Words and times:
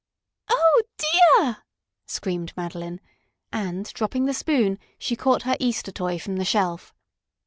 "Oh, 0.49 0.81
dear!" 0.97 1.57
screamed 2.07 2.53
Madeline, 2.57 2.99
and, 3.53 3.85
dropping 3.93 4.25
the 4.25 4.33
spoon, 4.33 4.79
she 4.97 5.15
caught 5.15 5.43
her 5.43 5.55
Easter 5.59 5.91
toy 5.91 6.17
from 6.17 6.37
the 6.37 6.43
shelf. 6.43 6.91